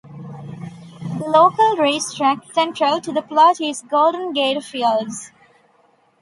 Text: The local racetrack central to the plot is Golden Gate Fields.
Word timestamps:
The 1.15 1.25
local 1.27 1.77
racetrack 1.77 2.51
central 2.53 3.01
to 3.01 3.11
the 3.11 3.21
plot 3.21 3.61
is 3.61 3.83
Golden 3.83 4.33
Gate 4.33 4.63
Fields. 4.63 5.31